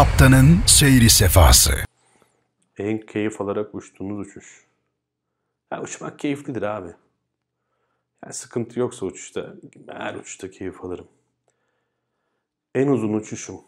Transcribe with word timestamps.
Kaptanın 0.00 0.58
seyri 0.66 1.10
sefası. 1.10 1.72
En 2.78 3.00
keyif 3.00 3.40
alarak 3.40 3.74
uçtuğunuz 3.74 4.18
uçuş. 4.18 4.66
Ya 5.72 5.82
uçmak 5.82 6.18
keyiflidir 6.18 6.62
abi. 6.62 6.88
Yani 8.24 8.34
sıkıntı 8.34 8.80
yoksa 8.80 9.06
uçuşta, 9.06 9.54
her 9.88 10.14
uçuşta 10.14 10.50
keyif 10.50 10.84
alırım. 10.84 11.08
En 12.74 12.88
uzun 12.88 13.12
uçuşum. 13.12 13.60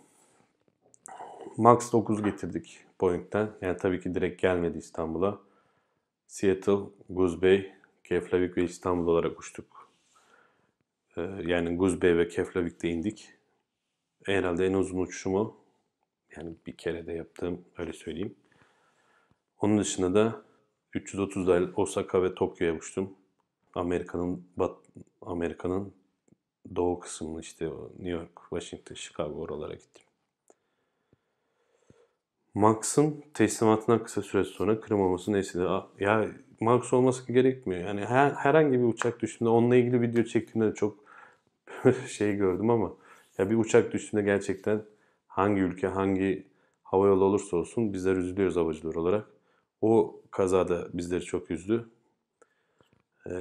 Max 1.56 1.92
9 1.92 2.22
getirdik 2.22 2.84
Boeing'den. 3.00 3.50
Yani 3.60 3.76
tabii 3.76 4.00
ki 4.00 4.14
direkt 4.14 4.42
gelmedi 4.42 4.78
İstanbul'a. 4.78 5.38
Seattle, 6.26 6.78
Goose 7.10 7.42
Bay, 7.42 7.72
Keflavik 8.04 8.56
ve 8.56 8.64
İstanbul 8.64 9.06
olarak 9.06 9.40
uçtuk. 9.40 9.90
Ee, 11.16 11.20
yani 11.46 11.76
Goose 11.76 12.02
Bay 12.02 12.16
ve 12.16 12.28
Keflavik'te 12.28 12.88
indik. 12.88 13.30
Herhalde 14.24 14.66
en 14.66 14.72
uzun 14.72 14.98
uçuşumu 14.98 15.61
yani 16.36 16.54
bir 16.66 16.76
kere 16.76 17.06
de 17.06 17.12
yaptığım 17.12 17.64
öyle 17.78 17.92
söyleyeyim. 17.92 18.34
Onun 19.60 19.78
dışında 19.78 20.14
da 20.14 20.42
330 20.94 21.46
dahil 21.46 21.68
Osaka 21.76 22.22
ve 22.22 22.34
Tokyo'ya 22.34 22.74
uçtum. 22.74 23.16
Amerika'nın 23.74 24.44
bat 24.56 24.76
Amerika'nın 25.20 25.94
doğu 26.76 27.00
kısmını 27.00 27.40
işte 27.40 27.66
New 27.98 28.10
York, 28.10 28.40
Washington, 28.50 28.94
Chicago 28.94 29.40
oralara 29.40 29.74
gittim. 29.74 30.04
Max'ın 32.54 33.24
teslimatından 33.34 34.04
kısa 34.04 34.22
süre 34.22 34.44
sonra 34.44 34.80
kırılmaması 34.80 35.32
neyse 35.32 35.58
de 35.58 35.64
ya 36.00 36.28
Max 36.60 36.92
olması 36.92 37.32
gerekmiyor. 37.32 37.86
Yani 37.86 38.04
her, 38.04 38.30
herhangi 38.30 38.78
bir 38.78 38.84
uçak 38.84 39.20
düştüğünde 39.20 39.50
onunla 39.50 39.76
ilgili 39.76 40.00
video 40.00 40.24
çektiğimde 40.24 40.74
çok 40.74 40.98
şey 42.08 42.36
gördüm 42.36 42.70
ama 42.70 42.92
ya 43.38 43.50
bir 43.50 43.56
uçak 43.56 43.92
düştüğünde 43.92 44.22
gerçekten 44.22 44.82
hangi 45.32 45.60
ülke, 45.60 45.86
hangi 45.86 46.46
hava 46.82 47.06
yolu 47.06 47.24
olursa 47.24 47.56
olsun 47.56 47.92
bizler 47.92 48.16
üzülüyoruz 48.16 48.56
havacılar 48.56 48.94
olarak. 48.94 49.26
O 49.80 50.20
kazada 50.30 50.88
bizleri 50.92 51.22
çok 51.22 51.50
üzdü. 51.50 51.88
Ee, 53.26 53.32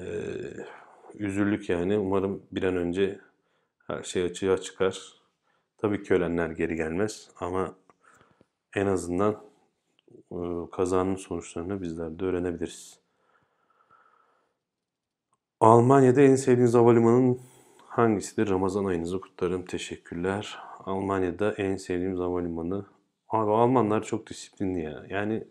üzüldük 1.14 1.70
yani. 1.70 1.98
Umarım 1.98 2.44
bir 2.52 2.64
an 2.64 2.76
önce 2.76 3.20
her 3.88 4.04
şey 4.04 4.24
açığa 4.24 4.58
çıkar. 4.58 5.14
Tabii 5.78 6.04
ki 6.04 6.14
ölenler 6.14 6.50
geri 6.50 6.76
gelmez 6.76 7.30
ama 7.40 7.76
en 8.76 8.88
azından 8.88 9.44
e, 10.32 10.38
kazanın 10.72 11.16
sonuçlarını 11.16 11.82
bizler 11.82 12.20
de 12.20 12.26
öğrenebiliriz. 12.26 13.00
Almanya'da 15.60 16.22
en 16.22 16.36
sevdiğiniz 16.36 16.74
havalimanının 16.74 17.40
hangisidir? 17.88 18.50
Ramazan 18.50 18.86
ayınızı 18.86 19.22
kutlarım. 19.22 19.66
Teşekkürler. 19.66 20.71
Almanya'da 20.86 21.54
en 21.54 21.76
sevdiğim 21.76 22.18
havalimanı. 22.18 22.86
Abi 23.30 23.52
Almanlar 23.52 24.04
çok 24.04 24.30
disiplinli 24.30 24.82
ya. 24.82 25.06
Yani 25.10 25.44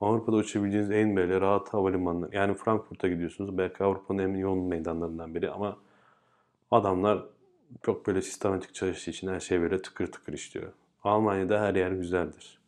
Avrupa'da 0.00 0.36
uçabileceğiniz 0.36 0.90
en 0.90 1.16
böyle 1.16 1.40
rahat 1.40 1.74
havalimanı. 1.74 2.28
Yani 2.32 2.54
Frankfurt'a 2.54 3.08
gidiyorsunuz. 3.08 3.58
Belki 3.58 3.84
Avrupa'nın 3.84 4.18
en 4.18 4.38
yoğun 4.38 4.58
meydanlarından 4.58 5.34
biri 5.34 5.50
ama 5.50 5.76
adamlar 6.70 7.24
çok 7.82 8.06
böyle 8.06 8.22
sistematik 8.22 8.74
çalıştığı 8.74 9.10
için 9.10 9.28
her 9.28 9.40
şey 9.40 9.60
böyle 9.60 9.82
tıkır 9.82 10.06
tıkır 10.06 10.32
işliyor. 10.32 10.72
Almanya'da 11.04 11.60
her 11.60 11.74
yer 11.74 11.90
güzeldir. 11.90 12.58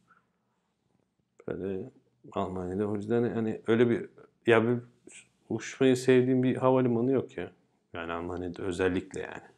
Böyle 1.48 1.91
Almanya'da 2.33 2.86
o 2.86 2.97
yüzden 2.97 3.34
hani 3.34 3.61
öyle 3.67 3.91
bir 3.91 4.08
ya 4.47 4.69
bir 4.69 4.78
uçmayı 5.48 5.97
sevdiğim 5.97 6.42
bir 6.42 6.56
havalimanı 6.56 7.12
yok 7.12 7.36
ya. 7.36 7.51
Yani 7.92 8.12
Almanya'da 8.12 8.62
özellikle 8.62 9.20
yani. 9.20 9.56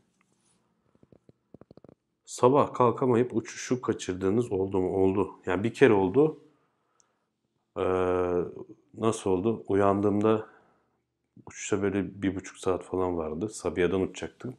Sabah 2.29 2.73
kalkamayıp 2.75 3.37
uçuşu 3.37 3.81
kaçırdığınız 3.81 4.53
oldu 4.53 4.81
mu? 4.81 4.97
Oldu. 4.97 5.41
Yani 5.47 5.65
bir 5.65 5.75
kere 5.75 5.93
oldu. 5.93 6.41
Ee, 7.79 7.83
nasıl 8.95 9.31
oldu? 9.31 9.65
Uyandığımda 9.69 10.47
uçuşa 11.47 11.83
böyle 11.83 12.23
bir 12.23 12.37
buçuk 12.37 12.59
saat 12.59 12.85
falan 12.85 13.17
vardı. 13.19 13.49
Sabiha'dan 13.49 14.01
uçacaktım. 14.01 14.57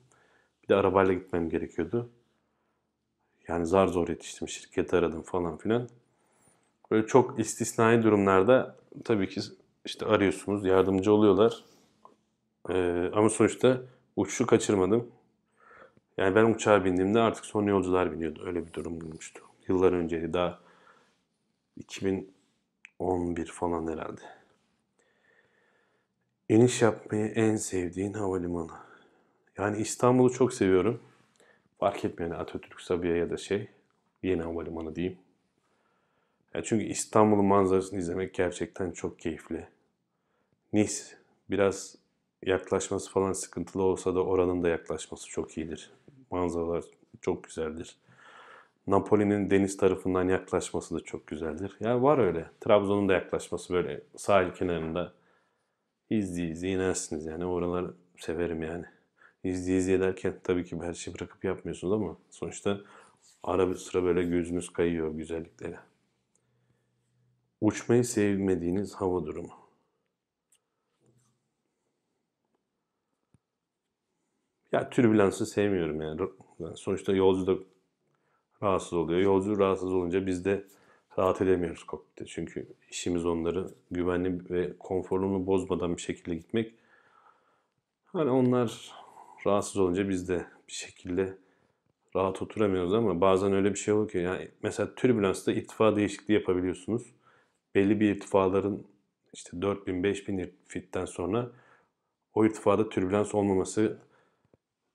Bir 0.63 0.67
de 0.67 0.75
arabayla 0.75 1.13
gitmem 1.13 1.49
gerekiyordu. 1.49 2.09
Yani 3.47 3.65
zar 3.65 3.87
zor 3.87 4.07
yetiştim. 4.07 4.47
Şirketi 4.49 4.95
aradım 4.95 5.21
falan 5.21 5.57
filan. 5.57 5.89
Böyle 6.91 7.07
çok 7.07 7.39
istisnai 7.39 8.03
durumlarda 8.03 8.75
tabii 9.03 9.29
ki 9.29 9.41
işte 9.85 10.05
arıyorsunuz, 10.05 10.65
yardımcı 10.65 11.13
oluyorlar. 11.13 11.63
Ee, 12.69 13.11
ama 13.13 13.29
sonuçta 13.29 13.81
uçuşu 14.15 14.47
kaçırmadım. 14.47 15.11
Yani 16.19 16.35
ben 16.35 16.45
uçağa 16.45 16.85
bindiğimde 16.85 17.19
artık 17.19 17.45
son 17.45 17.63
yolcular 17.67 18.11
biniyordu. 18.11 18.43
Öyle 18.45 18.67
bir 18.67 18.73
durum 18.73 18.93
olmuştu. 18.93 19.43
Yıllar 19.67 19.93
önceydi. 19.93 20.33
Daha 20.33 20.59
2011 21.77 23.45
falan 23.45 23.91
herhalde. 23.91 24.21
İniş 26.49 26.81
yapmayı 26.81 27.25
en 27.25 27.55
sevdiğin 27.55 28.13
havalimanı. 28.13 28.71
Yani 29.57 29.77
İstanbul'u 29.77 30.33
çok 30.33 30.53
seviyorum. 30.53 31.01
Fark 31.79 32.05
etmiyor 32.05 32.31
yani 32.31 32.41
Atatürk, 32.41 32.81
Sabiha 32.81 33.13
ya 33.13 33.29
da 33.29 33.37
şey. 33.37 33.67
Yeni 34.23 34.41
havalimanı 34.41 34.95
diyeyim. 34.95 35.17
Yani 36.53 36.65
çünkü 36.65 36.85
İstanbul'un 36.85 37.45
manzarasını 37.45 37.99
izlemek 37.99 38.33
gerçekten 38.33 38.91
çok 38.91 39.19
keyifli. 39.19 39.67
Nice 40.73 41.03
biraz 41.49 41.95
yaklaşması 42.45 43.11
falan 43.11 43.33
sıkıntılı 43.33 43.83
olsa 43.83 44.15
da 44.15 44.23
oranın 44.25 44.63
da 44.63 44.69
yaklaşması 44.69 45.29
çok 45.29 45.57
iyidir. 45.57 45.91
Manzaralar 46.31 46.83
çok 47.21 47.43
güzeldir. 47.43 47.97
Napoli'nin 48.87 49.49
deniz 49.49 49.77
tarafından 49.77 50.27
yaklaşması 50.27 50.95
da 50.95 50.99
çok 50.99 51.27
güzeldir. 51.27 51.77
Yani 51.79 52.03
var 52.03 52.17
öyle. 52.17 52.49
Trabzon'un 52.61 53.09
da 53.09 53.13
yaklaşması 53.13 53.73
böyle 53.73 54.01
sahil 54.15 54.53
kenarında 54.53 55.13
izli 56.09 56.51
izli 56.51 56.67
inersiniz 56.67 57.25
yani. 57.25 57.45
Oraları 57.45 57.93
severim 58.17 58.63
yani. 58.63 58.85
İzli 59.43 59.77
izli 59.77 59.99
derken 59.99 60.39
tabii 60.43 60.65
ki 60.65 60.77
her 60.81 60.93
şeyi 60.93 61.15
bırakıp 61.15 61.43
yapmıyorsunuz 61.43 61.93
ama 61.93 62.17
sonuçta 62.29 62.81
ara 63.43 63.69
bir 63.69 63.75
sıra 63.75 64.03
böyle 64.03 64.23
gözünüz 64.23 64.69
kayıyor 64.73 65.11
güzelliklere. 65.11 65.79
Uçmayı 67.61 68.05
sevmediğiniz 68.05 68.95
hava 68.95 69.25
durumu. 69.25 69.58
Ya 74.71 74.89
türbülansı 74.89 75.45
sevmiyorum 75.45 76.01
yani. 76.01 76.21
Sonuçta 76.75 77.13
yolcu 77.13 77.47
da 77.47 77.63
rahatsız 78.63 78.93
oluyor. 78.93 79.19
Yolcu 79.19 79.59
rahatsız 79.59 79.93
olunca 79.93 80.25
biz 80.25 80.45
de 80.45 80.63
rahat 81.17 81.41
edemiyoruz 81.41 81.83
kokpitte. 81.83 82.25
Çünkü 82.25 82.67
işimiz 82.89 83.25
onları 83.25 83.67
güvenli 83.91 84.49
ve 84.49 84.77
konforunu 84.79 85.47
bozmadan 85.47 85.95
bir 85.95 86.01
şekilde 86.01 86.35
gitmek. 86.35 86.73
Hani 88.05 88.29
onlar 88.29 88.91
rahatsız 89.45 89.77
olunca 89.77 90.09
biz 90.09 90.29
de 90.29 90.45
bir 90.67 90.73
şekilde 90.73 91.37
rahat 92.15 92.41
oturamıyoruz 92.41 92.93
ama 92.93 93.21
bazen 93.21 93.53
öyle 93.53 93.69
bir 93.73 93.79
şey 93.79 93.93
oluyor 93.93 94.09
ki 94.09 94.17
yani 94.17 94.51
mesela 94.63 94.95
türbülansta 94.95 95.51
irtifa 95.51 95.95
değişikliği 95.95 96.33
yapabiliyorsunuz. 96.33 97.03
Belli 97.75 97.99
bir 97.99 98.15
irtifaların 98.15 98.83
işte 99.33 99.57
4000-5000 99.57 100.49
fitten 100.67 101.05
sonra 101.05 101.51
o 102.33 102.45
irtifada 102.45 102.89
türbülans 102.89 103.35
olmaması 103.35 103.97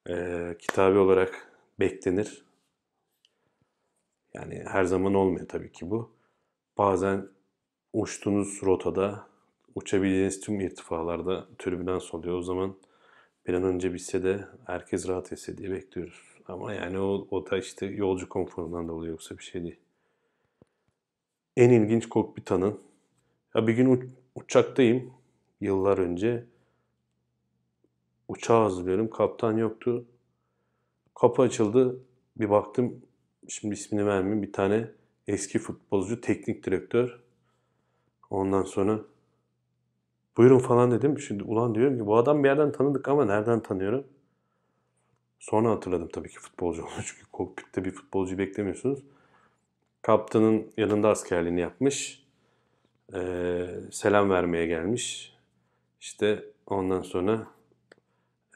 e, 0.08 0.56
kitabi 0.58 0.98
olarak 0.98 1.52
beklenir. 1.80 2.44
Yani 4.34 4.64
her 4.66 4.84
zaman 4.84 5.14
olmuyor 5.14 5.48
tabii 5.48 5.72
ki 5.72 5.90
bu. 5.90 6.10
Bazen 6.78 7.28
uçtuğunuz 7.92 8.62
rotada 8.62 9.26
uçabileceğiniz 9.74 10.40
tüm 10.40 10.60
irtifalarda 10.60 11.48
türbülans 11.58 12.14
oluyor. 12.14 12.38
O 12.38 12.42
zaman 12.42 12.76
bir 13.46 13.54
an 13.54 13.62
önce 13.62 13.94
bitse 13.94 14.22
de 14.22 14.44
herkes 14.66 15.08
rahat 15.08 15.32
etse 15.32 15.58
diye 15.58 15.70
bekliyoruz. 15.70 16.20
Ama 16.46 16.74
yani 16.74 16.98
o, 16.98 17.26
o 17.30 17.50
da 17.50 17.58
işte 17.58 17.86
yolcu 17.86 18.28
konforundan 18.28 18.88
da 18.88 18.92
oluyor 18.92 19.12
yoksa 19.12 19.38
bir 19.38 19.42
şey 19.42 19.62
değil. 19.62 19.78
En 21.56 21.70
ilginç 21.70 22.08
kokpit 22.08 22.52
anın. 22.52 22.80
Ya 23.54 23.66
bir 23.66 23.72
gün 23.72 24.14
uçaktayım 24.34 25.12
yıllar 25.60 25.98
önce. 25.98 26.44
Uçağı 28.28 28.62
hazırlıyorum. 28.62 29.10
Kaptan 29.10 29.56
yoktu. 29.56 30.04
Kapı 31.14 31.42
açıldı. 31.42 32.00
Bir 32.36 32.50
baktım 32.50 33.02
şimdi 33.48 33.74
ismini 33.74 34.06
vermeyeyim. 34.06 34.42
Bir 34.42 34.52
tane 34.52 34.90
eski 35.28 35.58
futbolcu, 35.58 36.20
teknik 36.20 36.66
direktör. 36.66 37.20
Ondan 38.30 38.62
sonra 38.62 39.00
buyurun 40.36 40.58
falan 40.58 40.90
dedim. 40.90 41.18
Şimdi 41.18 41.42
ulan 41.42 41.74
diyorum 41.74 41.98
ki 41.98 42.06
bu 42.06 42.16
adam 42.16 42.44
bir 42.44 42.48
yerden 42.48 42.72
tanıdık 42.72 43.08
ama 43.08 43.24
nereden 43.24 43.62
tanıyorum? 43.62 44.06
Sonra 45.38 45.70
hatırladım 45.70 46.08
tabii 46.08 46.28
ki 46.28 46.38
futbolcu 46.38 46.82
olduğunu. 46.82 47.02
Çünkü 47.04 47.30
kokpitte 47.32 47.84
bir 47.84 47.90
futbolcuyu 47.90 48.38
beklemiyorsunuz. 48.38 49.02
Kaptanın 50.02 50.72
yanında 50.76 51.08
askerliğini 51.08 51.60
yapmış. 51.60 52.24
Ee, 53.14 53.66
selam 53.90 54.30
vermeye 54.30 54.66
gelmiş. 54.66 55.36
İşte 56.00 56.44
ondan 56.66 57.02
sonra 57.02 57.46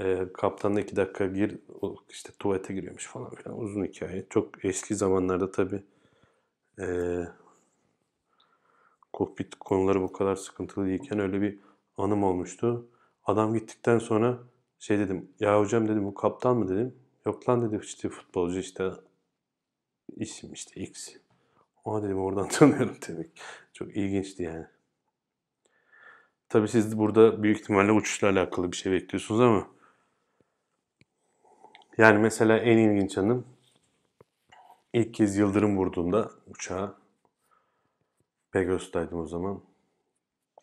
e, 0.01 0.29
kaptanla 0.35 0.81
iki 0.81 0.97
dakika 0.97 1.27
gir, 1.27 1.59
işte 2.11 2.33
tuvalete 2.39 2.75
giriyormuş 2.75 3.07
falan 3.07 3.31
filan. 3.35 3.61
Uzun 3.61 3.85
hikaye. 3.85 4.27
Çok 4.31 4.65
eski 4.65 4.95
zamanlarda 4.95 5.51
tabii 5.51 5.83
Ee, 6.81 7.29
kokpit 9.13 9.55
konuları 9.55 10.01
bu 10.03 10.13
kadar 10.13 10.37
sıkıntılı 10.37 10.87
değilken 10.87 11.19
öyle 11.19 11.41
bir 11.41 11.59
anım 11.97 12.25
olmuştu. 12.25 12.89
Adam 13.25 13.55
gittikten 13.55 13.99
sonra 13.99 14.39
şey 14.79 14.99
dedim. 14.99 15.31
Ya 15.41 15.61
hocam 15.61 15.89
dedim 15.89 16.05
bu 16.05 16.15
kaptan 16.15 16.57
mı 16.57 16.69
dedim. 16.69 16.95
Yok 17.27 17.49
lan 17.49 17.63
dedi 17.63 17.81
işte 17.85 18.09
futbolcu 18.09 18.59
işte 18.59 18.91
isim 20.17 20.53
işte 20.53 20.81
X. 20.81 21.09
Aa 21.85 22.03
dedim 22.03 22.19
oradan 22.21 22.49
tanıyorum 22.53 22.97
demek. 23.09 23.31
Çok 23.73 23.97
ilginçti 23.97 24.43
yani. 24.43 24.67
Tabii 26.49 26.69
siz 26.69 26.99
burada 26.99 27.43
büyük 27.43 27.61
ihtimalle 27.61 27.93
uçuşla 27.93 28.29
alakalı 28.29 28.73
bir 28.73 28.77
şey 28.77 28.93
bekliyorsunuz 28.93 29.41
ama 29.41 29.69
yani 31.99 32.19
mesela 32.19 32.59
en 32.59 32.79
ilginç 32.79 33.19
anım 33.19 33.47
ilk 34.93 35.15
kez 35.15 35.37
yıldırım 35.37 35.77
vurduğunda 35.79 36.31
uçağa 36.47 36.95
Pegasus'taydım 38.53 39.21
o 39.21 39.27
zaman. 39.27 39.61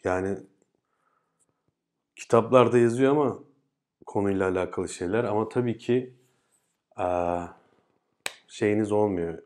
Yani 0.04 0.38
kitaplarda 2.16 2.78
yazıyor 2.78 3.12
ama 3.12 3.40
konuyla 4.06 4.50
alakalı 4.50 4.90
şeyler 4.90 5.24
ama 5.24 5.50
tabii 5.50 5.78
ki 5.78 6.14
şeyiniz 8.48 8.92
olmuyor. 8.92 9.44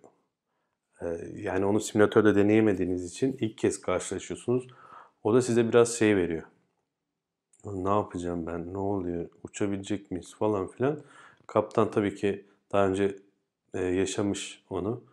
Yani 1.33 1.65
onu 1.65 1.80
simülatörde 1.80 2.35
deneyemediğiniz 2.35 3.06
için 3.06 3.38
ilk 3.39 3.57
kez 3.57 3.81
karşılaşıyorsunuz. 3.81 4.68
O 5.24 5.33
da 5.33 5.42
size 5.42 5.68
biraz 5.69 5.95
şey 5.97 6.15
veriyor. 6.15 6.44
Ne 7.65 7.89
yapacağım 7.89 8.47
ben? 8.47 8.74
Ne 8.74 8.77
oluyor? 8.77 9.30
Uçabilecek 9.44 10.12
miyiz 10.12 10.35
falan 10.35 10.68
filan. 10.68 11.01
Kaptan 11.49 11.91
tabii 11.91 12.15
ki 12.15 12.45
daha 12.71 12.87
önce 12.87 13.15
e, 13.73 13.83
yaşamış 13.83 14.63
onu. 14.69 15.03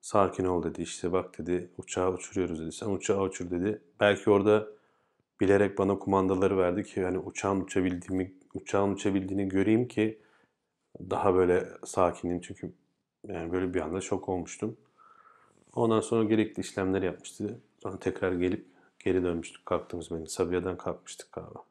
Sakin 0.00 0.44
ol 0.44 0.62
dedi 0.62 0.82
işte 0.82 1.12
bak 1.12 1.38
dedi 1.38 1.70
uçağı 1.78 2.12
uçuruyoruz 2.14 2.60
dedi. 2.60 2.72
Sen 2.72 2.86
uçağı 2.90 3.22
uçur 3.22 3.50
dedi. 3.50 3.82
Belki 4.00 4.30
orada 4.30 4.66
bilerek 5.40 5.78
bana 5.78 5.98
kumandaları 5.98 6.58
verdi 6.58 6.84
ki 6.84 7.00
yani 7.00 7.18
uçağın 7.18 7.60
uçabildiğimi 7.60 8.34
uçağın 8.54 8.94
uçabildiğini 8.94 9.48
göreyim 9.48 9.88
ki 9.88 10.18
daha 11.00 11.34
böyle 11.34 11.68
sakinim 11.84 12.40
çünkü 12.40 12.72
yani 13.28 13.52
böyle 13.52 13.74
bir 13.74 13.80
anda 13.80 14.00
şok 14.00 14.28
olmuştum. 14.28 14.76
Ondan 15.74 16.00
sonra 16.00 16.24
gerekli 16.24 16.60
işlemleri 16.60 17.06
yapmıştı. 17.06 17.60
Sonra 17.82 17.98
tekrar 17.98 18.32
gelip 18.32 18.66
geri 18.98 19.22
dönmüştük. 19.22 19.66
Kalktığımız 19.66 20.10
beni. 20.10 20.28
Sabiha'dan 20.28 20.76
kalkmıştık 20.76 21.32
galiba. 21.32 21.67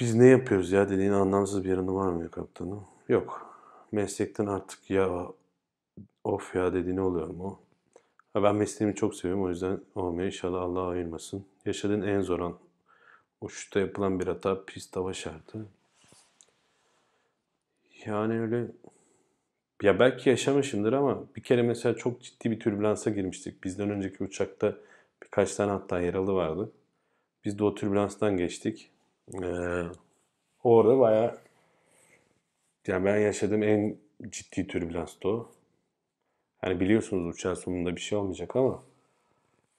Biz 0.00 0.14
ne 0.14 0.26
yapıyoruz 0.26 0.72
ya 0.72 0.88
dediğin 0.88 1.12
anlamsız 1.12 1.64
bir 1.64 1.68
yanı 1.68 1.94
var 1.94 2.12
mı 2.12 2.30
kaptanım? 2.30 2.84
Yok. 3.08 3.56
Meslekten 3.92 4.46
artık 4.46 4.90
ya 4.90 5.26
of 6.24 6.54
ya 6.54 6.74
dediğini 6.74 7.00
oluyor 7.00 7.28
mu? 7.28 7.60
Ben 8.34 8.56
mesleğimi 8.56 8.96
çok 8.96 9.14
seviyorum 9.14 9.44
o 9.44 9.48
yüzden 9.48 9.80
olmuyor. 9.94 10.26
İnşallah 10.26 10.62
Allah 10.62 10.88
ayırmasın. 10.88 11.46
Yaşadığın 11.64 12.02
en 12.02 12.20
zor 12.20 12.40
an. 12.40 12.58
Uçuşta 13.40 13.80
yapılan 13.80 14.20
bir 14.20 14.26
hata 14.26 14.64
pist 14.64 14.96
hava 14.96 15.12
şartı. 15.12 15.66
Yani 18.06 18.40
öyle 18.40 18.66
ya 19.82 19.98
belki 19.98 20.28
yaşamışımdır 20.28 20.92
ama 20.92 21.24
bir 21.36 21.42
kere 21.42 21.62
mesela 21.62 21.96
çok 21.96 22.22
ciddi 22.22 22.50
bir 22.50 22.60
türbülansa 22.60 23.10
girmiştik. 23.10 23.64
Bizden 23.64 23.90
önceki 23.90 24.24
uçakta 24.24 24.74
birkaç 25.22 25.54
tane 25.54 25.72
hatta 25.72 26.00
yaralı 26.00 26.34
vardı. 26.34 26.72
Biz 27.44 27.58
de 27.58 27.64
o 27.64 27.74
türbülanstan 27.74 28.36
geçtik. 28.36 28.90
Ee, 29.34 29.82
orada 30.64 30.98
bayağı 30.98 31.38
yani 32.86 33.04
ben 33.04 33.18
yaşadığım 33.18 33.62
en 33.62 33.96
ciddi 34.30 34.66
türbülanstı 34.66 35.28
o. 35.28 35.52
Hani 36.58 36.80
biliyorsunuz 36.80 37.34
uçağın 37.34 37.54
sonunda 37.54 37.96
bir 37.96 38.00
şey 38.00 38.18
olmayacak 38.18 38.56
ama 38.56 38.82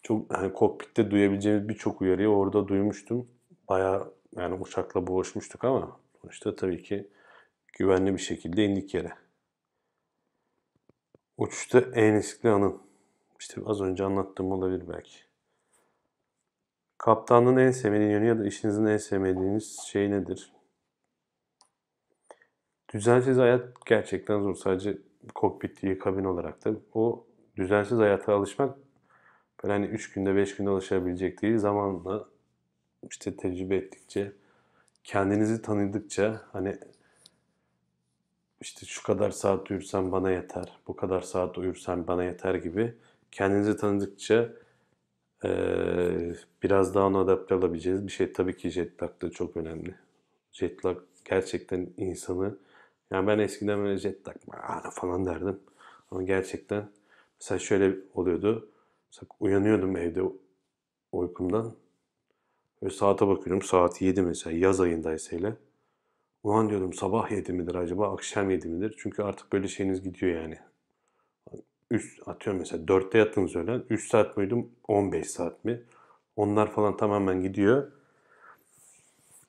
çok 0.04 0.34
hani 0.38 0.54
kokpitte 0.54 1.12
duyabileceğimiz 1.12 1.70
birçok 1.70 2.02
uyarıyı 2.02 2.30
orada 2.30 2.68
duymuştum. 2.68 3.28
Bayağı 3.70 4.14
yani 4.36 4.56
uçakla 4.56 5.08
boğuşmuştuk 5.08 5.64
ama 5.64 6.00
sonuçta 6.22 6.56
tabii 6.56 6.84
ki 6.84 7.08
güvenli 7.74 8.14
bir 8.14 8.22
şekilde 8.22 8.66
indik 8.66 8.94
yere. 8.94 9.12
Uçuşta 11.38 11.80
en 11.80 12.16
riskli 12.18 12.50
anın. 12.50 12.82
İşte 13.40 13.62
az 13.66 13.82
önce 13.82 14.04
anlattığım 14.04 14.52
olabilir 14.52 14.84
belki. 14.90 15.27
Kaptanlığın 16.98 17.58
en 17.58 17.72
sevmediğin 17.72 18.12
yönü 18.12 18.28
ya 18.28 18.40
da 18.40 18.46
işinizin 18.46 18.86
en 18.86 18.98
sevmediğiniz 18.98 19.80
şey 19.80 20.12
nedir? 20.12 20.54
Düzensiz 22.94 23.38
hayat 23.38 23.86
gerçekten 23.86 24.42
zor. 24.42 24.56
Sadece 24.56 24.98
kokpit 25.36 25.84
değil, 25.84 26.00
kabin 26.00 26.24
olarak 26.24 26.66
da. 26.66 26.72
O 26.94 27.26
düzensiz 27.56 27.98
hayata 27.98 28.34
alışmak 28.34 28.78
böyle 29.64 29.74
hani 29.74 29.86
3 29.86 30.14
günde 30.14 30.36
5 30.36 30.56
günde 30.56 30.70
alışabilecek 30.70 31.42
değil. 31.42 31.58
Zamanla 31.58 32.26
işte 33.12 33.38
tecrübe 33.38 33.76
ettikçe, 33.76 34.32
kendinizi 35.04 35.62
tanıdıkça 35.62 36.42
hani 36.52 36.78
işte 38.62 38.86
şu 38.86 39.04
kadar 39.04 39.32
saat 39.32 39.72
uyursam 39.72 40.12
bana 40.12 40.32
yeter, 40.32 40.80
bu 40.88 40.96
kadar 40.96 41.22
saat 41.22 41.58
uyursam 41.58 42.08
bana 42.08 42.24
yeter 42.24 42.56
gibi 42.56 42.96
kendinizi 43.32 43.78
tanıdıkça 43.78 44.50
eee, 45.44 46.36
biraz 46.64 46.96
daha 46.96 47.08
ona 47.08 47.20
adapte 47.20 47.56
olabileceğiniz 47.56 48.08
bir 48.08 48.12
şey. 48.12 48.34
Tabii 48.34 48.58
ki 48.58 48.70
jet 48.70 49.04
lag 49.04 49.22
da 49.22 49.30
çok 49.32 49.58
önemli. 49.58 49.96
Jet 50.54 50.86
lag 50.86 50.98
gerçekten 51.26 51.90
insanı 51.98 52.58
yani 53.12 53.28
ben 53.28 53.40
eskiden 53.40 53.80
böyle 53.80 53.98
jet 53.98 54.28
lag 54.28 54.36
falan 54.94 55.26
derdim. 55.26 55.60
Ama 56.12 56.24
gerçekten 56.24 56.90
mesela 57.42 57.60
şöyle 57.60 57.96
oluyordu. 58.14 58.70
Mesela 59.12 59.30
uyanıyordum 59.40 59.98
evde 59.98 60.22
uykumdan. 61.12 61.76
Ve 62.84 62.90
saate 62.90 63.28
bakıyorum 63.28 63.62
saat 63.62 64.02
7 64.02 64.22
mesela 64.22 64.58
yaz 64.58 64.80
ayındaysa 64.82 65.38
hele. 65.38 65.58
Ulan 66.44 66.70
diyordum 66.70 66.94
sabah 66.94 67.32
7 67.32 67.54
midir 67.54 67.76
acaba 67.76 68.14
akşam 68.14 68.52
7 68.52 68.70
midir? 68.70 68.96
Çünkü 69.00 69.24
artık 69.24 69.54
böyle 69.54 69.68
şeyiniz 69.70 70.04
gidiyor 70.04 70.42
yani. 70.44 70.60
Üst 71.92 72.28
atıyorum 72.28 72.60
mesela 72.60 72.88
4'te 72.88 73.18
yattınız 73.18 73.56
öğlen. 73.56 73.84
3 73.90 74.10
saat 74.10 74.38
mi 74.38 74.42
uyudum 74.42 74.72
15 74.88 75.30
saat 75.32 75.66
mi? 75.66 75.84
Onlar 76.36 76.72
falan 76.72 76.98
tamamen 76.98 77.42
gidiyor. 77.42 77.92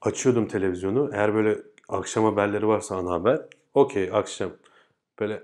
Açıyordum 0.02 0.48
televizyonu. 0.48 1.10
Eğer 1.12 1.34
böyle 1.34 1.58
akşam 1.88 2.24
haberleri 2.24 2.66
varsa 2.68 2.96
ana 2.96 3.10
haber. 3.10 3.40
Okey 3.74 4.10
akşam. 4.12 4.50
Böyle 5.20 5.42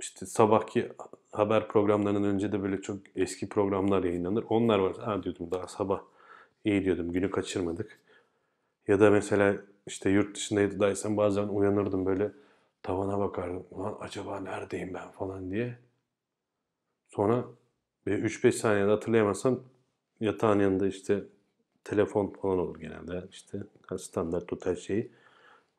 işte 0.00 0.26
sabahki 0.26 0.92
haber 1.32 1.68
programlarının 1.68 2.24
önce 2.24 2.52
de 2.52 2.62
böyle 2.62 2.82
çok 2.82 2.98
eski 3.16 3.48
programlar 3.48 4.04
yayınlanır. 4.04 4.44
Onlar 4.48 4.78
var. 4.78 4.96
Ha 4.98 5.22
diyordum 5.22 5.50
daha 5.50 5.68
sabah. 5.68 6.00
İyi 6.64 6.84
diyordum 6.84 7.12
günü 7.12 7.30
kaçırmadık. 7.30 8.00
Ya 8.88 9.00
da 9.00 9.10
mesela 9.10 9.56
işte 9.86 10.10
yurt 10.10 10.36
dışındaysam 10.36 11.16
bazen 11.16 11.48
uyanırdım 11.48 12.06
böyle 12.06 12.32
tavana 12.82 13.18
bakardım. 13.20 13.64
Ulan 13.70 13.96
acaba 14.00 14.40
neredeyim 14.40 14.94
ben 14.94 15.10
falan 15.10 15.50
diye. 15.50 15.78
Sonra 17.16 17.44
bir 18.06 18.12
3-5 18.24 18.52
saniyede 18.52 18.90
hatırlayamazsam 18.90 19.60
yatağın 20.20 20.60
yanında 20.60 20.86
işte 20.86 21.24
telefon 21.84 22.26
falan 22.42 22.58
olur 22.58 22.80
genelde. 22.80 23.24
İşte 23.30 23.62
standart 23.98 24.52
otel 24.52 24.76
şeyi. 24.76 25.12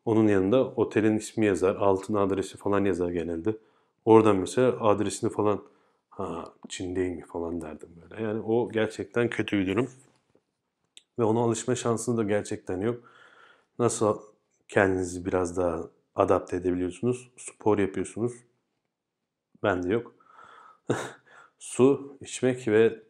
Onun 0.06 0.27
yanında 0.27 0.65
otelin 0.65 1.17
ismi 1.17 1.46
yazar, 1.46 1.75
altına 1.75 2.22
adresi 2.22 2.58
falan 2.58 2.86
yazar 2.86 3.10
genelde. 3.10 3.58
Oradan 4.06 4.36
mesela 4.36 4.79
adresini 4.79 5.29
falan 5.29 5.63
ha 6.10 6.53
Çin'deyim 6.70 7.25
falan 7.25 7.62
derdim 7.62 7.89
böyle. 8.01 8.24
Yani 8.24 8.41
o 8.41 8.70
gerçekten 8.72 9.29
kötü 9.29 9.60
bir 9.60 9.67
durum. 9.67 9.89
Ve 11.20 11.24
ona 11.24 11.39
alışma 11.39 11.75
şansınız 11.75 12.17
da 12.17 12.24
gerçekten 12.24 12.82
yok. 12.82 13.03
Nasıl 13.79 14.22
kendinizi 14.67 15.25
biraz 15.25 15.58
daha 15.58 15.89
adapte 16.15 16.58
edebiliyorsunuz? 16.58 17.32
Spor 17.38 17.77
yapıyorsunuz. 17.77 18.34
Bende 19.63 19.94
yok. 19.94 20.15
Su 21.59 22.17
içmek 22.21 22.67
ve 22.67 23.03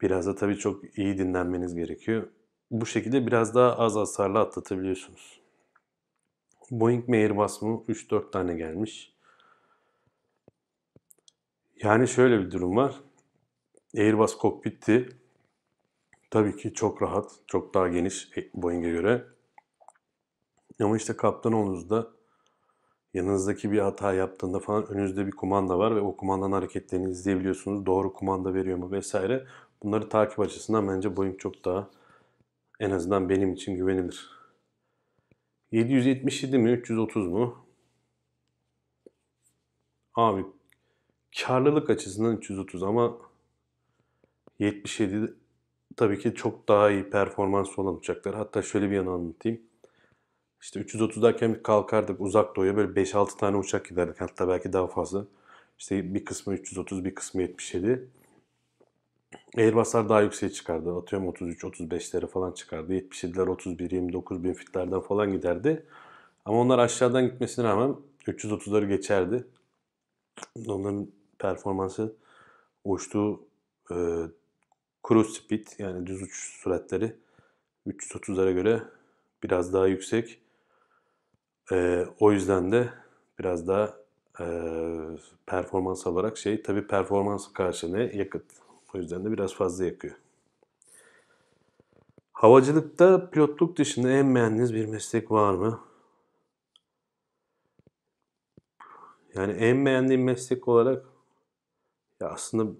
biraz 0.00 0.26
da 0.26 0.34
tabii 0.34 0.56
çok 0.56 0.98
iyi 0.98 1.18
dinlenmeniz 1.18 1.74
gerekiyor. 1.74 2.28
Bu 2.70 2.86
şekilde 2.86 3.26
biraz 3.26 3.54
daha 3.54 3.78
az 3.78 3.96
hasarla 3.96 4.40
atlatabiliyorsunuz. 4.40 5.40
Boeing 6.70 7.10
Airbus 7.10 7.62
mu? 7.62 7.84
3-4 7.88 8.30
tane 8.30 8.54
gelmiş. 8.54 9.16
Yani 11.82 12.08
şöyle 12.08 12.40
bir 12.40 12.50
durum 12.50 12.76
var. 12.76 13.00
Airbus 13.96 14.36
kokpitti. 14.36 15.08
Tabii 16.30 16.56
ki 16.56 16.74
çok 16.74 17.02
rahat, 17.02 17.32
çok 17.46 17.74
daha 17.74 17.88
geniş 17.88 18.28
Boeing'e 18.54 18.90
göre. 18.90 19.26
Ama 20.80 20.96
işte 20.96 21.16
kaptan 21.16 21.52
olduğunuzda 21.52 22.10
yanınızdaki 23.16 23.72
bir 23.72 23.78
hata 23.78 24.12
yaptığında 24.12 24.58
falan 24.58 24.86
önünüzde 24.86 25.26
bir 25.26 25.32
kumanda 25.32 25.78
var 25.78 25.96
ve 25.96 26.00
o 26.00 26.16
kumandanın 26.16 26.52
hareketlerini 26.52 27.10
izleyebiliyorsunuz. 27.10 27.86
Doğru 27.86 28.12
kumanda 28.12 28.54
veriyor 28.54 28.78
mu 28.78 28.90
vesaire. 28.92 29.46
Bunları 29.82 30.08
takip 30.08 30.40
açısından 30.40 30.88
bence 30.88 31.16
Boeing 31.16 31.38
çok 31.38 31.64
daha 31.64 31.90
en 32.80 32.90
azından 32.90 33.28
benim 33.28 33.52
için 33.52 33.76
güvenilir. 33.76 34.30
777 35.72 36.58
mi 36.58 36.70
330 36.70 37.28
mu? 37.28 37.56
Abi 40.14 40.44
karlılık 41.42 41.90
açısından 41.90 42.36
330 42.36 42.82
ama 42.82 43.18
77 44.58 45.34
tabii 45.96 46.18
ki 46.18 46.34
çok 46.34 46.68
daha 46.68 46.90
iyi 46.90 47.10
performans 47.10 47.78
olan 47.78 47.96
uçaklar. 47.96 48.34
Hatta 48.34 48.62
şöyle 48.62 48.90
bir 48.90 48.96
yana 48.96 49.10
anlatayım. 49.10 49.60
İşte 50.66 50.80
330'dayken 50.80 51.54
bir 51.54 51.62
kalkardık 51.62 52.20
uzak 52.20 52.56
doğuya 52.56 52.76
böyle 52.76 53.00
5-6 53.00 53.36
tane 53.38 53.56
uçak 53.56 53.88
giderdik. 53.88 54.20
Hatta 54.20 54.48
belki 54.48 54.72
daha 54.72 54.86
fazla. 54.86 55.24
İşte 55.78 56.14
bir 56.14 56.24
kısmı 56.24 56.54
330, 56.54 57.04
bir 57.04 57.14
kısmı 57.14 57.42
77. 57.42 58.08
Airbus'lar 59.56 60.08
daha 60.08 60.22
yükseğe 60.22 60.52
çıkardı. 60.52 60.96
Atıyorum 60.96 61.28
33-35'lere 61.28 62.26
falan 62.26 62.52
çıkardı. 62.52 62.94
77'ler 62.94 63.46
31-29 63.46 64.44
bin 64.44 64.52
fitlerden 64.52 65.00
falan 65.00 65.32
giderdi. 65.32 65.86
Ama 66.44 66.60
onlar 66.60 66.78
aşağıdan 66.78 67.24
gitmesine 67.24 67.64
rağmen 67.64 67.96
330'ları 68.26 68.88
geçerdi. 68.88 69.44
Onların 70.66 71.08
performansı 71.38 72.16
uçtuğu 72.84 73.46
e, 73.90 73.94
cruise 75.08 75.32
speed 75.32 75.66
yani 75.78 76.06
düz 76.06 76.22
uçuş 76.22 76.60
süratleri 76.62 77.16
330'lara 77.86 78.52
göre 78.52 78.82
biraz 79.42 79.72
daha 79.72 79.86
yüksek. 79.86 80.45
E, 81.72 82.06
o 82.20 82.32
yüzden 82.32 82.72
de 82.72 82.88
biraz 83.38 83.68
daha 83.68 83.96
e, 84.40 84.44
performans 85.46 86.06
olarak 86.06 86.38
şey 86.38 86.62
tabi 86.62 86.86
performans 86.86 87.52
karşılığında 87.52 87.98
yakıt. 87.98 88.44
O 88.94 88.98
yüzden 88.98 89.24
de 89.24 89.32
biraz 89.32 89.54
fazla 89.54 89.84
yakıyor. 89.84 90.14
Havacılıkta 92.32 93.30
pilotluk 93.30 93.78
dışında 93.78 94.10
en 94.10 94.34
beğendiğiniz 94.34 94.74
bir 94.74 94.86
meslek 94.86 95.30
var 95.30 95.54
mı? 95.54 95.80
Yani 99.34 99.52
en 99.52 99.86
beğendiğim 99.86 100.24
meslek 100.24 100.68
olarak 100.68 101.06
ya 102.20 102.28
aslında 102.28 102.72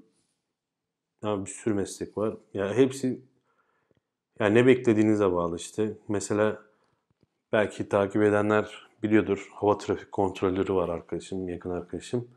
ya 1.22 1.44
bir 1.44 1.50
sürü 1.50 1.74
meslek 1.74 2.18
var. 2.18 2.36
Ya 2.54 2.74
hepsi 2.74 3.20
ya 4.40 4.46
ne 4.46 4.66
beklediğinize 4.66 5.32
bağlı 5.32 5.56
işte. 5.56 5.98
Mesela 6.08 6.62
belki 7.56 7.88
takip 7.88 8.22
edenler 8.22 8.88
biliyordur. 9.02 9.48
Hava 9.54 9.78
trafik 9.78 10.12
kontrolörü 10.12 10.74
var 10.74 10.88
arkadaşım, 10.88 11.48
yakın 11.48 11.70
arkadaşım. 11.70 12.28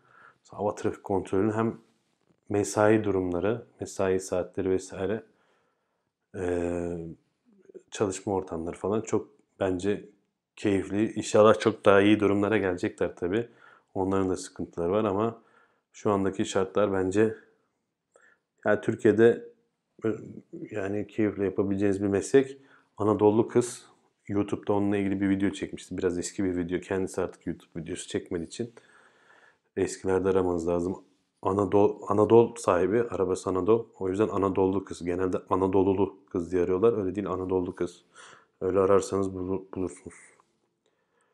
Hava 0.49 0.75
trafik 0.75 1.03
kontrolünün 1.03 1.51
hem 1.51 1.77
mesai 2.49 3.03
durumları, 3.03 3.65
mesai 3.79 4.19
saatleri 4.19 4.69
vesaire 4.69 5.23
eee, 6.35 7.07
çalışma 7.91 8.33
ortamları 8.33 8.75
falan 8.75 9.01
çok 9.01 9.27
bence 9.59 10.09
keyifli. 10.55 11.13
İnşallah 11.13 11.59
çok 11.59 11.85
daha 11.85 12.01
iyi 12.01 12.19
durumlara 12.19 12.57
gelecekler 12.57 13.15
tabii. 13.15 13.47
Onların 13.93 14.29
da 14.29 14.35
sıkıntıları 14.35 14.91
var 14.91 15.03
ama 15.03 15.41
şu 15.93 16.11
andaki 16.11 16.45
şartlar 16.45 16.93
bence 16.93 17.35
yani 18.65 18.81
Türkiye'de 18.81 19.45
e, 20.05 20.09
yani 20.71 21.07
keyifle 21.07 21.45
yapabileceğiniz 21.45 22.03
bir 22.03 22.07
meslek. 22.07 22.57
Anadolu 22.97 23.47
kız 23.47 23.89
YouTube'da 24.29 24.73
onunla 24.73 24.97
ilgili 24.97 25.21
bir 25.21 25.29
video 25.29 25.49
çekmişti. 25.51 25.97
Biraz 25.97 26.17
eski 26.19 26.43
bir 26.43 26.57
video. 26.57 26.79
Kendisi 26.79 27.21
artık 27.21 27.47
YouTube 27.47 27.81
videosu 27.81 28.07
çekmediği 28.07 28.47
için 28.47 28.73
eskilerde 29.77 30.29
aramanız 30.29 30.67
lazım. 30.67 31.03
Anadolu, 31.41 31.99
Anadolu 32.07 32.53
sahibi, 32.57 33.03
arabası 33.03 33.49
Anadolu. 33.49 33.89
O 33.99 34.09
yüzden 34.09 34.27
Anadolu 34.27 34.85
kız. 34.85 35.03
Genelde 35.05 35.37
Anadolulu 35.49 36.15
kız 36.29 36.51
diye 36.51 36.63
arıyorlar. 36.63 36.97
Öyle 36.97 37.15
değil 37.15 37.27
Anadolu 37.27 37.75
kız. 37.75 38.03
Öyle 38.61 38.79
ararsanız 38.79 39.35
bulu- 39.35 39.65
bulursunuz. 39.75 40.15